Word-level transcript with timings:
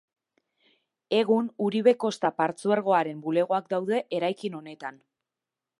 Egun 1.17 1.51
Uribe-Kosta 1.65 2.33
Partzuergoaren 2.41 3.21
bulegoak 3.27 3.73
daude 3.75 4.01
eraikin 4.21 4.59
honetan. 4.63 4.99